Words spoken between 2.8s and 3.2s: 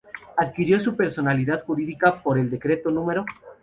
No.